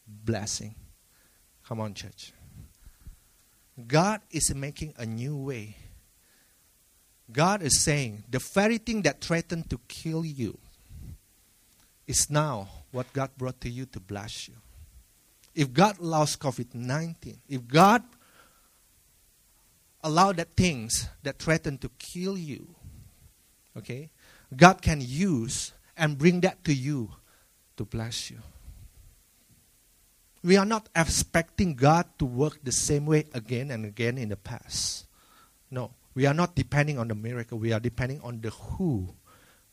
[0.08, 0.74] blessing.
[1.66, 2.32] Come on, church.
[3.86, 5.76] God is making a new way.
[7.30, 10.58] God is saying the very thing that threatened to kill you
[12.06, 14.54] is now what God brought to you to bless you.
[15.54, 18.02] If God allows COVID 19, if God
[20.02, 22.74] allowed that things that threaten to kill you,
[23.76, 24.10] okay,
[24.56, 27.10] God can use and bring that to you
[27.76, 28.38] to bless you.
[30.48, 34.36] We are not expecting God to work the same way again and again in the
[34.40, 35.04] past.
[35.70, 37.58] No, we are not depending on the miracle.
[37.58, 39.12] We are depending on the who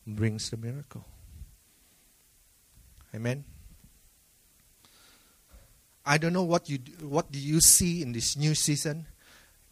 [0.06, 1.06] brings the miracle.
[3.16, 3.46] Amen.
[6.06, 9.08] I don't know what you what do you see in this new season,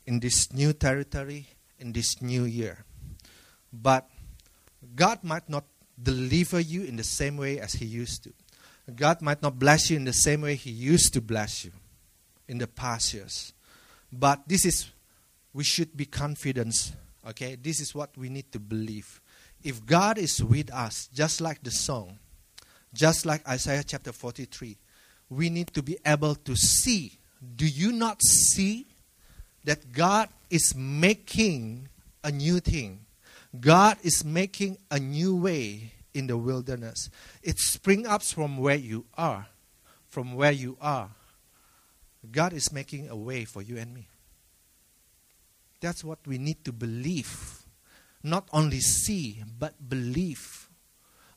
[0.06, 2.86] in this new territory, in this new year.
[3.74, 4.08] But
[4.96, 5.66] God might not
[6.02, 8.32] deliver you in the same way as He used to.
[8.96, 11.72] God might not bless you in the same way He used to bless you
[12.48, 13.54] in the past years.
[14.12, 14.90] But this is,
[15.54, 16.94] we should be confident,
[17.28, 17.56] okay?
[17.56, 19.22] This is what we need to believe.
[19.64, 22.20] If God is with us, just like the song,
[22.94, 24.78] just like Isaiah chapter 43,
[25.30, 27.18] we need to be able to see.
[27.56, 28.86] Do you not see
[29.64, 31.88] that God is making
[32.24, 33.06] a new thing?
[33.60, 37.10] God is making a new way in the wilderness.
[37.42, 39.48] It springs up from where you are.
[40.08, 41.10] From where you are.
[42.32, 44.08] God is making a way for you and me.
[45.82, 47.64] That's what we need to believe.
[48.22, 50.70] Not only see, but believe.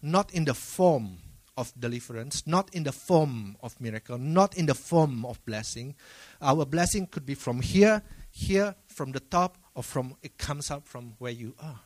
[0.02, 1.18] Not in the form
[1.56, 5.96] of deliverance, not in the form of miracle, not in the form of blessing.
[6.40, 10.86] Our blessing could be from here, here, from the top, or from it comes up
[10.86, 11.80] from where you are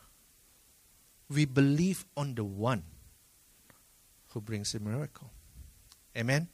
[1.31, 2.83] we believe on the one
[4.29, 5.31] who brings a miracle.
[6.17, 6.47] Amen?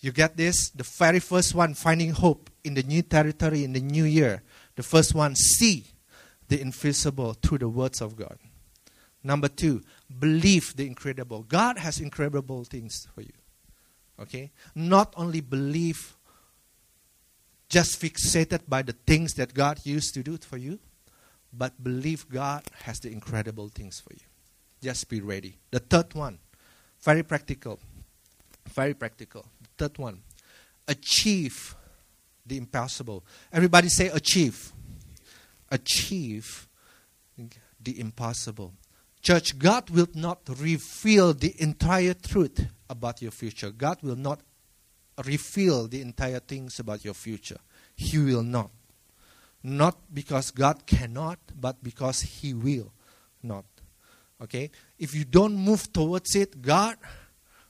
[0.00, 0.70] You get this?
[0.70, 4.42] The very first one, finding hope in the new territory in the new year.
[4.76, 5.84] The first one, see
[6.48, 8.38] the invisible through the words of God.
[9.22, 9.82] Number two,
[10.18, 11.42] believe the incredible.
[11.42, 13.32] God has incredible things for you.
[14.18, 14.50] Okay?
[14.74, 16.16] Not only believe,
[17.68, 20.78] just fixated by the things that God used to do for you,
[21.52, 24.20] but believe God has the incredible things for you.
[24.82, 25.58] Just be ready.
[25.70, 26.38] The third one,
[27.02, 27.78] very practical.
[28.68, 29.46] Very practical.
[29.62, 30.22] The third one,
[30.86, 31.74] achieve
[32.46, 33.24] the impossible.
[33.52, 34.72] Everybody say achieve.
[35.70, 36.68] Achieve
[37.80, 38.74] the impossible.
[39.22, 43.70] Church, God will not reveal the entire truth about your future.
[43.70, 44.40] God will not
[45.24, 47.58] reveal the entire things about your future.
[47.94, 48.70] He will not.
[49.62, 52.92] Not because God cannot, but because He will
[53.42, 53.64] not.
[54.42, 54.70] Okay?
[54.98, 56.96] If you don't move towards it, God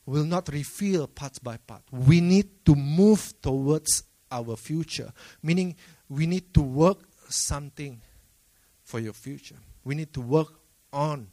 [0.07, 1.83] will not reveal part by part.
[1.91, 5.77] We need to move towards our future, meaning
[6.09, 6.99] we need to work
[7.29, 8.01] something
[8.85, 9.57] for your future.
[9.85, 10.49] We need to work
[10.93, 11.29] on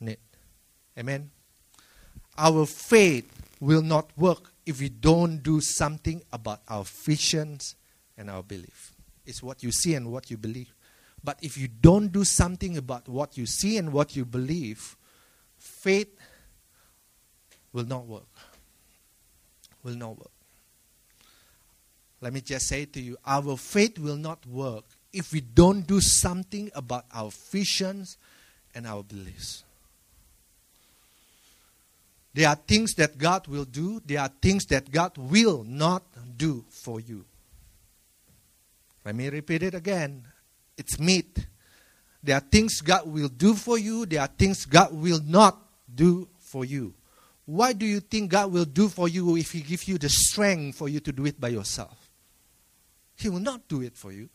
[0.00, 0.20] it.
[0.98, 1.30] Amen.
[2.38, 7.76] Our faith will not work if we don't do something about our visions
[8.16, 8.95] and our belief.
[9.26, 10.72] It's what you see and what you believe.
[11.22, 14.96] But if you don't do something about what you see and what you believe,
[15.58, 16.14] faith
[17.72, 18.22] will not work.
[19.82, 20.30] Will not work.
[22.20, 26.00] Let me just say to you our faith will not work if we don't do
[26.00, 28.16] something about our visions
[28.74, 29.64] and our beliefs.
[32.34, 36.02] There are things that God will do, there are things that God will not
[36.36, 37.24] do for you.
[39.06, 40.24] Let me repeat it again.
[40.76, 41.46] It's meat.
[42.24, 45.56] There are things God will do for you, there are things God will not
[45.94, 46.92] do for you.
[47.44, 50.78] Why do you think God will do for you if He gives you the strength
[50.78, 52.10] for you to do it by yourself?
[53.14, 54.28] He will not do it for you.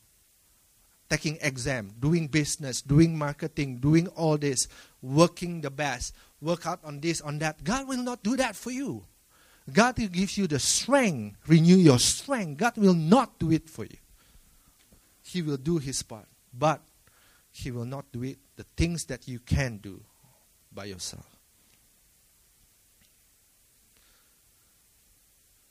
[1.10, 4.70] Taking exam, doing business, doing marketing, doing all this,
[5.02, 7.62] working the best, work out on this, on that.
[7.62, 9.04] God will not do that for you.
[9.74, 12.58] God will give you the strength, renew your strength.
[12.58, 13.98] God will not do it for you.
[15.32, 16.28] He will do his part.
[16.54, 16.82] But
[17.52, 20.02] he will not do it the things that you can do
[20.74, 21.26] by yourself.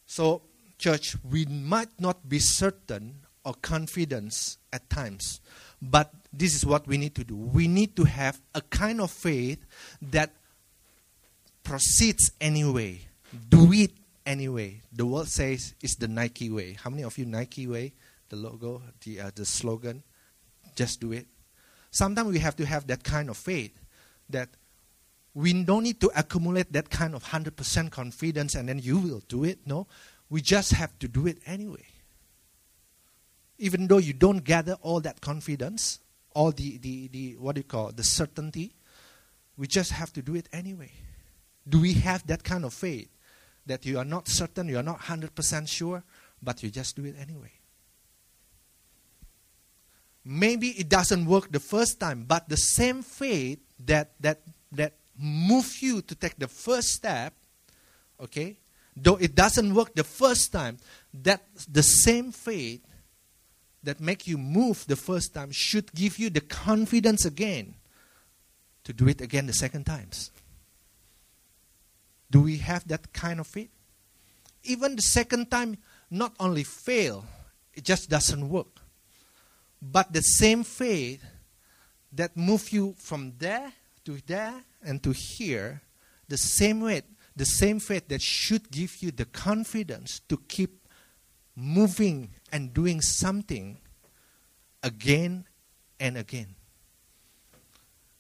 [0.07, 0.43] So
[0.79, 5.41] church, we might not be certain or confident at times,
[5.81, 7.37] but this is what we need to do.
[7.37, 9.65] We need to have a kind of faith
[10.03, 10.33] that
[11.63, 13.01] proceeds anyway.
[13.49, 13.93] Do it
[14.27, 14.81] anyway.
[14.93, 16.77] The world says it's the Nike way.
[16.83, 17.93] How many of you Nike way?
[18.31, 20.03] The logo, the uh, the slogan,
[20.75, 21.27] just do it.
[21.91, 23.77] Sometimes we have to have that kind of faith
[24.29, 24.49] that
[25.35, 29.45] we don't need to accumulate that kind of 100% confidence and then you will do
[29.45, 29.59] it.
[29.67, 29.87] No,
[30.29, 31.87] we just have to do it anyway.
[33.59, 36.01] Even though you don't gather all that confidence,
[36.35, 38.73] all the, the, the what do you call the certainty,
[39.57, 40.91] we just have to do it anyway.
[41.69, 43.09] Do we have that kind of faith
[43.67, 46.03] that you are not certain, you are not 100% sure,
[46.43, 47.53] but you just do it anyway?
[50.25, 54.43] Maybe it doesn't work the first time, but the same faith that, that,
[54.73, 57.33] that moves you to take the first step,
[58.21, 58.59] okay,
[58.97, 60.79] though it doesn't work the first time,
[61.15, 62.85] that the same faith
[63.83, 67.75] that make you move the first time should give you the confidence again
[68.85, 70.31] to do it again the second times.
[72.31, 73.71] Do we have that kind of faith?
[74.65, 75.79] Even the second time,
[76.11, 77.25] not only fail,
[77.73, 78.80] it just doesn't work.
[79.83, 81.25] But the same faith
[82.13, 83.73] that moved you from there
[84.05, 85.83] to there and to here,
[86.29, 87.03] the same way,
[87.37, 90.87] the same faith that should give you the confidence to keep
[91.57, 93.79] moving and doing something
[94.83, 95.45] again
[95.99, 96.55] and again.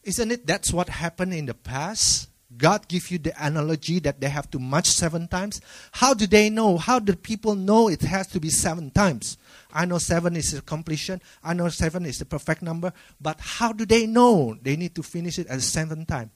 [0.03, 2.29] Isn't it that's what happened in the past?
[2.57, 5.61] God give you the analogy that they have to march seven times.
[5.93, 6.79] How do they know?
[6.79, 9.39] How do people know it has to be seven times?
[9.73, 11.21] I know seven is the completion.
[11.43, 12.93] I know seven is the perfect number.
[13.21, 16.31] But how do they know they need to finish it at the seventh time?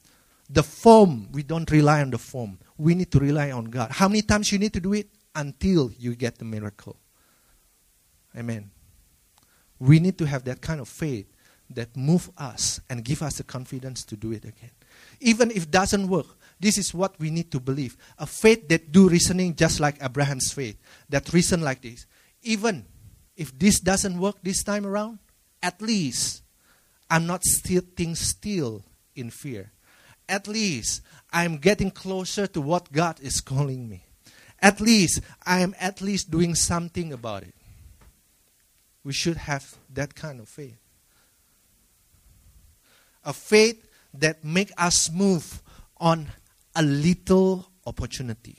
[0.48, 2.58] The form, we don't rely on the form.
[2.76, 3.90] We need to rely on God.
[3.90, 5.08] How many times you need to do it?
[5.34, 6.96] Until you get the miracle.
[8.36, 8.70] Amen.
[9.80, 11.26] We need to have that kind of faith
[11.70, 14.70] that move us and give us the confidence to do it again
[15.20, 16.26] even if it doesn't work,
[16.60, 17.96] this is what we need to believe.
[18.18, 20.78] A faith that do reasoning just like Abraham's faith,
[21.08, 22.06] that reason like this.
[22.42, 22.84] Even
[23.36, 25.18] if this doesn't work this time around,
[25.62, 26.42] at least
[27.10, 29.72] I'm not sitting still in fear.
[30.28, 34.04] At least I'm getting closer to what God is calling me.
[34.60, 37.54] At least I am at least doing something about it.
[39.02, 40.78] We should have that kind of faith.
[43.24, 45.62] A faith that make us move
[45.98, 46.28] on
[46.74, 48.58] a little opportunity.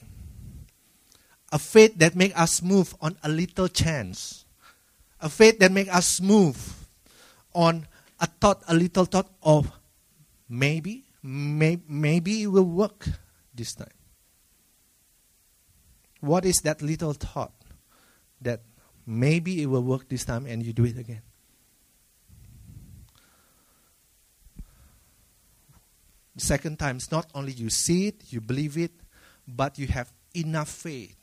[1.51, 4.44] A faith that make us move on a little chance.
[5.25, 6.85] A faith that make us move
[7.51, 7.87] on
[8.19, 9.71] a thought, a little thought of
[10.47, 13.07] maybe, may, maybe it will work
[13.51, 13.89] this time.
[16.19, 17.53] What is that little thought
[18.39, 18.61] that
[19.07, 21.23] maybe it will work this time and you do it again?
[26.37, 28.91] Second time, it's not only you see it, you believe it,
[29.47, 31.17] but you have enough faith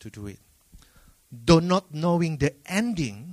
[0.00, 0.38] to do it.
[1.30, 3.31] Though not knowing the ending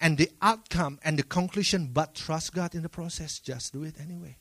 [0.00, 3.94] and the outcome and the conclusion, but trust God in the process, just do it
[4.00, 4.36] anyway.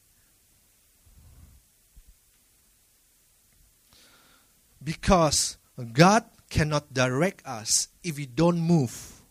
[4.84, 5.58] Because
[5.94, 9.22] God cannot direct us if we don't move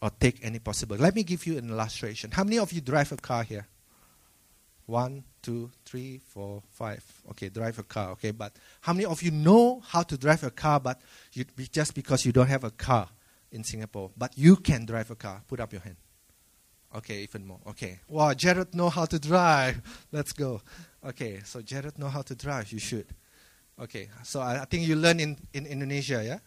[0.00, 0.96] or take any possible.
[0.96, 2.30] Let me give you an illustration.
[2.30, 3.66] How many of you drive a car here?
[4.86, 7.04] One, two, three, four, five.
[7.32, 8.12] Okay, drive a car.
[8.12, 11.00] Okay, but how many of you know how to drive a car, but
[11.34, 13.08] you, just because you don't have a car
[13.50, 15.42] in Singapore, but you can drive a car?
[15.48, 15.96] Put up your hand.
[16.94, 17.60] Okay, even more.
[17.66, 18.00] Okay.
[18.08, 19.82] Wow, Jared know how to drive.
[20.12, 20.62] Let's go.
[21.04, 22.72] Okay, so Jared know how to drive.
[22.72, 23.06] You should.
[23.80, 26.38] Okay, so I, I think you learn in, in Indonesia, yeah?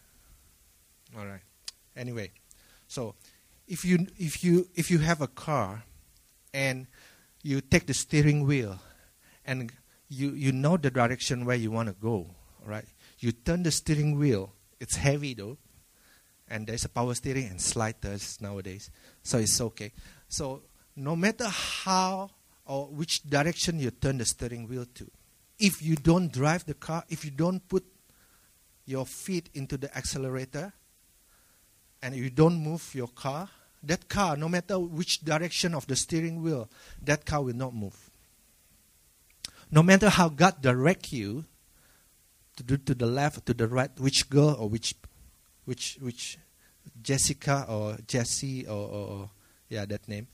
[1.18, 1.40] All right.
[1.96, 2.30] Anyway,
[2.88, 3.14] so
[3.68, 5.84] if you if you if you have a car
[6.52, 6.86] and
[7.42, 8.78] you take the steering wheel
[9.44, 9.72] and
[10.08, 12.26] you, you know the direction where you want to go,
[12.64, 12.84] right?
[13.18, 14.52] You turn the steering wheel.
[14.80, 15.58] It's heavy though,
[16.52, 18.90] and there's a power steering and sliders nowadays,
[19.22, 19.90] so it's okay.
[20.28, 20.62] So
[20.94, 22.30] no matter how
[22.66, 25.10] or which direction you turn the steering wheel to,
[25.58, 27.84] if you don't drive the car, if you don't put
[28.84, 30.72] your feet into the accelerator,
[32.02, 33.48] and you don't move your car,
[33.82, 36.68] that car, no matter which direction of the steering wheel,
[37.00, 38.10] that car will not move.
[39.70, 41.44] No matter how God direct you
[42.56, 44.94] to do to the left, to the right, which girl or which,
[45.64, 46.38] which, which
[47.02, 49.30] Jessica or Jesse or, or, or
[49.68, 50.26] yeah, that name,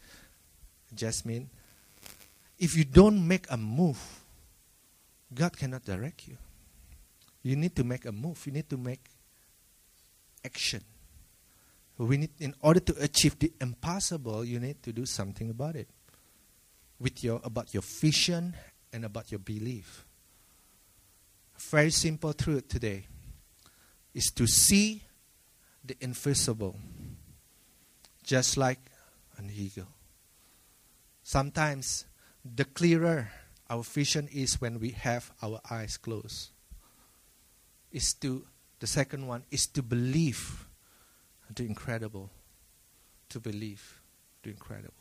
[0.95, 1.49] Jasmine.
[2.59, 3.99] If you don't make a move,
[5.33, 6.37] God cannot direct you.
[7.43, 8.45] you need to make a move.
[8.47, 9.01] You need to make
[10.45, 10.83] action.
[11.97, 15.89] We need, in order to achieve the impossible, you need to do something about it.
[17.01, 18.55] With your about your vision
[18.93, 20.05] and about your belief.
[21.71, 23.07] Very simple truth today
[24.15, 25.03] is to see
[25.89, 26.77] the invisible,
[28.23, 28.79] just like
[29.39, 29.89] an eagle.
[31.23, 32.05] Sometimes
[32.45, 33.31] the clearer
[33.71, 36.51] our vision is when we have our eyes closed.
[37.93, 38.47] Is to
[38.81, 40.67] the second one is to believe
[41.55, 42.31] the incredible.
[43.31, 44.01] To believe
[44.43, 44.95] the incredible.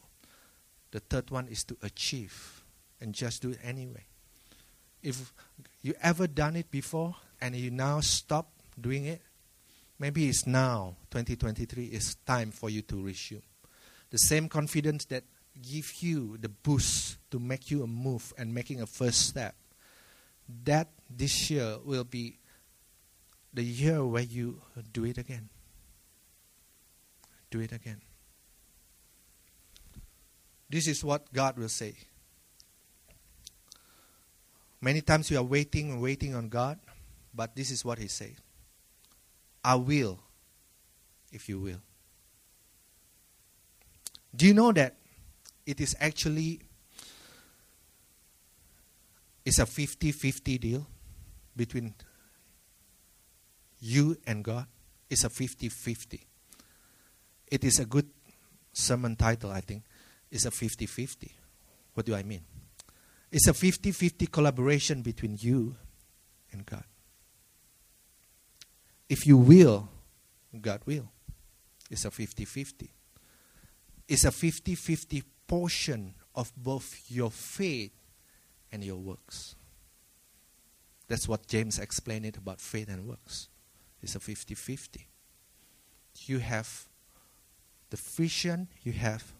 [0.91, 2.63] The third one is to achieve
[2.99, 4.05] and just do it anyway.
[5.03, 5.33] If
[5.81, 9.21] you ever done it before and you now stop doing it,
[9.99, 13.41] maybe it's now 2023 is time for you to resume.
[14.09, 15.23] The same confidence that
[15.61, 19.55] give you the boost to make you a move and making a first step.
[20.63, 22.37] That this year will be
[23.53, 24.61] the year where you
[24.93, 25.49] do it again.
[27.49, 28.01] Do it again.
[30.69, 31.95] This is what God will say.
[34.79, 36.77] Many times we are waiting and waiting on God,
[37.33, 38.35] but this is what He says
[39.67, 40.17] I will,
[41.29, 41.81] if you will.
[44.33, 44.95] Do you know that
[45.65, 46.61] it is actually
[49.43, 50.87] it's a 50-50 deal
[51.53, 51.95] between
[53.81, 54.67] you and God?
[55.09, 56.21] It's a 50-50.
[57.47, 58.07] It is a good
[58.71, 59.83] sermon title, I think.
[60.31, 61.29] It's a 50-50.
[61.93, 62.45] What do I mean?
[63.33, 65.75] It's a 50 50 collaboration between you
[66.53, 66.85] and God.
[69.09, 69.87] If you will,
[70.61, 71.09] God will.
[71.89, 72.89] It's a 50 50.
[74.07, 77.91] It's a 50 50 portion of both your faith
[78.71, 79.55] and your works.
[81.07, 83.47] That's what James explained it about faith and works.
[84.01, 85.07] It's a 50 50.
[86.25, 86.87] You have
[87.89, 89.33] the vision, you have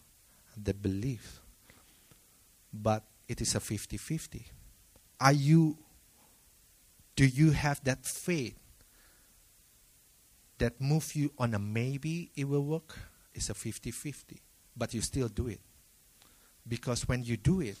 [0.56, 1.40] the belief.
[2.72, 4.46] But it is a 50 50.
[5.20, 5.76] Are you,
[7.16, 8.54] do you have that faith
[10.58, 12.98] that move you on a maybe it will work?
[13.34, 14.40] It's a 50 50.
[14.76, 15.60] But you still do it.
[16.66, 17.78] Because when you do it,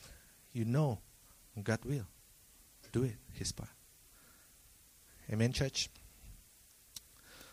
[0.52, 0.98] you know
[1.62, 2.06] God will
[2.92, 3.70] do it, His part.
[5.30, 5.90] Amen, church?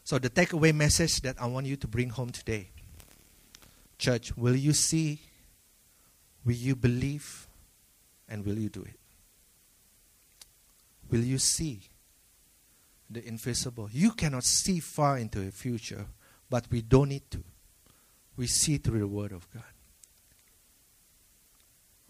[0.04, 2.70] So, the takeaway message that I want you to bring home today
[3.98, 5.20] church, will you see?
[6.46, 7.48] Will you believe?
[8.30, 9.00] And will you do it?
[11.10, 11.82] Will you see
[13.10, 13.90] the invisible?
[13.92, 16.06] You cannot see far into the future,
[16.50, 17.44] but we don't need to.
[18.38, 19.64] We see through the Word of God.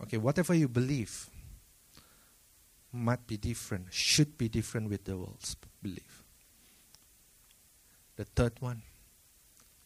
[0.04, 1.30] Okay, whatever you believe
[2.92, 6.24] might be different, should be different with the world's belief.
[8.16, 8.82] The third one,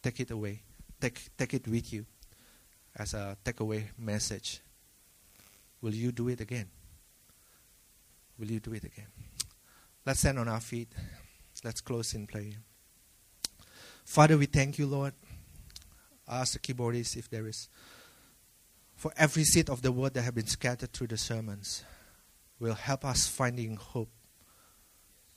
[0.02, 0.62] take it away,
[1.02, 2.06] take, take it with you
[2.96, 4.62] as a takeaway message
[5.82, 6.70] Will you do it again?
[8.38, 9.08] Will you do it again?
[10.06, 10.90] Let's stand on our feet.
[11.64, 12.54] Let's close in prayer.
[14.06, 15.14] Father, we thank you, Lord.
[16.28, 17.70] I ask the keyboardist if there is.
[18.96, 21.84] For every seed of the word that have been scattered through the sermons
[22.60, 24.12] will help us finding hope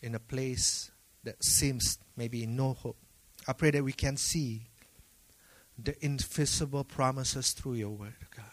[0.01, 0.91] in a place
[1.25, 2.97] that seems maybe no hope.
[3.47, 4.63] I pray that we can see
[5.79, 8.45] the invisible promises through your word, God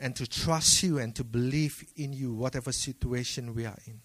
[0.00, 4.00] and to trust you and to believe in you, whatever situation we are in.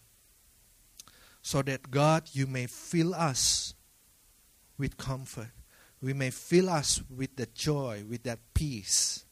[1.43, 3.75] So that, God, you may fill us
[4.77, 5.51] with comfort.
[6.01, 9.25] We may fill us with the joy, with that peace.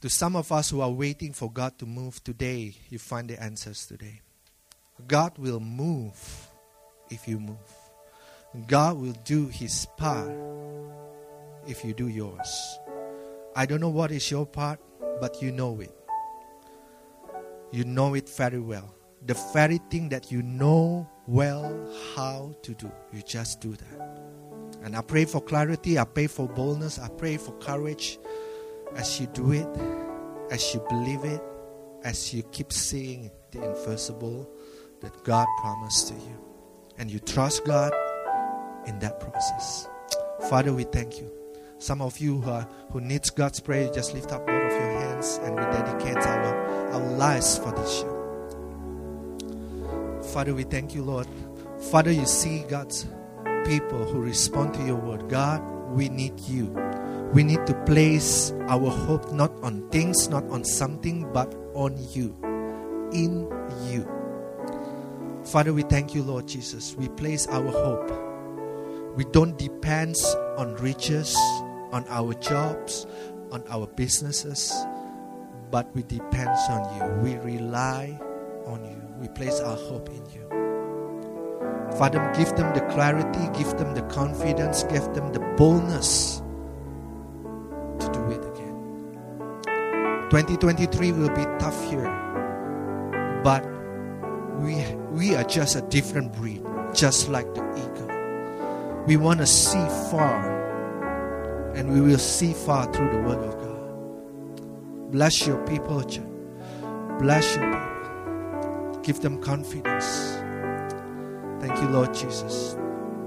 [0.00, 3.40] To some of us who are waiting for God to move today, you find the
[3.40, 4.20] answers today.
[5.06, 6.50] God will move
[7.10, 7.56] if you move.
[8.66, 10.36] God will do his part
[11.66, 12.78] if you do yours.
[13.54, 14.80] I don't know what is your part
[15.20, 15.94] but you know it.
[17.70, 18.92] You know it very well.
[19.24, 24.22] The very thing that you know well how to do, you just do that.
[24.82, 28.18] And I pray for clarity, I pray for boldness, I pray for courage
[28.96, 29.68] as you do it,
[30.50, 31.40] as you believe it,
[32.02, 34.50] as you keep seeing the invisible
[35.00, 36.38] that God promised to you.
[36.98, 37.92] And you trust God
[38.86, 39.88] in that process.
[40.50, 41.30] Father, we thank you.
[41.78, 45.00] Some of you who, are, who needs God's prayer, just lift up both of your
[45.00, 48.21] hands and we dedicate our, our lives for this year.
[50.32, 51.26] Father, we thank you, Lord.
[51.90, 53.06] Father, you see God's
[53.66, 55.28] people who respond to your word.
[55.28, 55.60] God,
[55.90, 56.68] we need you.
[57.34, 62.34] We need to place our hope not on things, not on something, but on you.
[63.12, 63.46] In
[63.90, 64.08] you.
[65.44, 66.94] Father, we thank you, Lord Jesus.
[66.96, 69.16] We place our hope.
[69.16, 70.16] We don't depend
[70.56, 71.36] on riches,
[71.92, 73.06] on our jobs,
[73.50, 74.72] on our businesses,
[75.70, 77.22] but we depend on you.
[77.22, 78.18] We rely
[78.64, 79.01] on you.
[79.22, 80.42] We place our hope in you.
[81.96, 86.38] Father, give them the clarity, give them the confidence, give them the boldness
[88.00, 88.74] to do it again.
[90.28, 92.10] 2023 will be tough year,
[93.44, 93.64] but
[94.58, 99.04] we, we are just a different breed, just like the eagle.
[99.06, 105.12] We want to see far, and we will see far through the Word of God.
[105.12, 106.26] Bless your people, church.
[107.20, 107.91] Bless your people.
[109.02, 110.38] Give them confidence.
[111.60, 112.76] Thank you, Lord Jesus.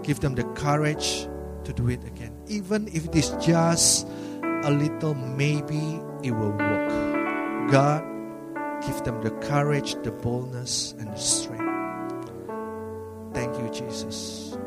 [0.03, 1.27] Give them the courage
[1.65, 2.33] to do it again.
[2.47, 4.07] Even if it is just
[4.43, 7.71] a little, maybe it will work.
[7.71, 8.03] God,
[8.85, 11.63] give them the courage, the boldness, and the strength.
[13.33, 14.57] Thank you, Jesus.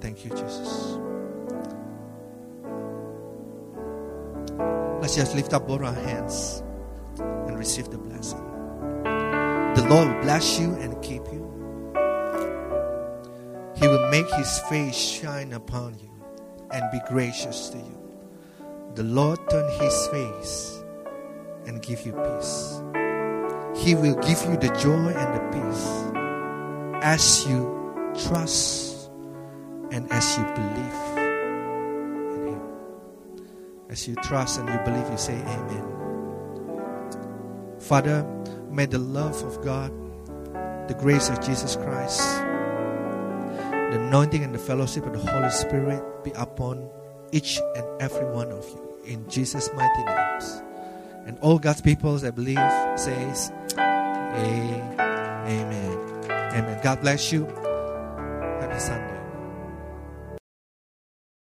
[0.00, 0.98] Thank you, Jesus.
[5.00, 6.62] Let's just lift up both our hands
[7.18, 8.47] and receive the blessing.
[9.88, 11.44] Lord will bless you and keep you.
[13.76, 16.10] He will make his face shine upon you
[16.72, 17.98] and be gracious to you.
[18.94, 20.82] The Lord turn his face
[21.66, 22.82] and give you peace.
[23.76, 26.08] He will give you the joy and the peace
[27.02, 29.10] as you trust
[29.92, 31.00] and as you believe
[32.34, 32.60] in Him.
[33.88, 35.84] As you trust and you believe, you say, Amen.
[37.78, 38.26] Father,
[38.70, 39.92] may the love of God,
[40.88, 46.30] the grace of Jesus Christ, the anointing and the fellowship of the Holy Spirit be
[46.32, 46.88] upon
[47.32, 50.62] each and every one of you in Jesus' mighty names.
[51.26, 52.58] And all God's people, I believe,
[52.96, 55.00] says, Amen.
[56.30, 56.80] Amen.
[56.82, 57.67] God bless you.